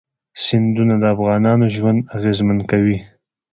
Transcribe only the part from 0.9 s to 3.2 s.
د افغانانو ژوند اغېزمن کوي.